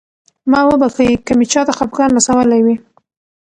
[0.51, 2.75] ما وبښئ که مې چاته خفګان رسولی وي.